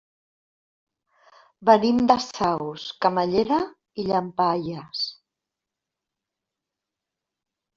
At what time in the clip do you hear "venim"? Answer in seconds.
1.69-1.99